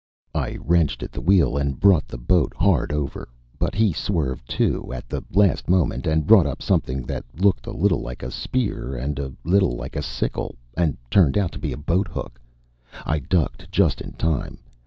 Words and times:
I 0.33 0.57
wrenched 0.63 1.03
at 1.03 1.11
the 1.11 1.21
wheel 1.21 1.57
and 1.57 1.79
brought 1.79 2.07
the 2.07 2.17
boat 2.17 2.53
hard 2.55 2.91
over; 2.91 3.29
but 3.59 3.75
he 3.75 3.93
swerved 3.93 4.49
too, 4.49 4.91
at 4.91 5.07
the 5.07 5.21
last 5.31 5.69
moment, 5.69 6.07
and 6.07 6.25
brought 6.25 6.47
up 6.47 6.59
something 6.63 7.03
that 7.05 7.23
looked 7.37 7.67
a 7.67 7.71
little 7.71 8.01
like 8.01 8.23
a 8.23 8.31
spear 8.31 8.95
and 8.95 9.19
a 9.19 9.31
little 9.43 9.75
like 9.75 9.95
a 9.95 10.01
sickle 10.01 10.55
and 10.75 10.97
turned 11.11 11.37
out 11.37 11.51
to 11.51 11.59
be 11.59 11.71
a 11.71 11.77
boathook. 11.77 12.41
I 13.05 13.19
ducked, 13.19 13.71
just 13.71 14.01
in 14.01 14.13
time. 14.13 14.57